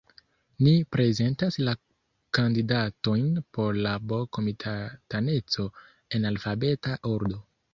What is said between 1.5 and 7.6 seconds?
la kandidatojn por la B-komitataneco en alfabeta ordo.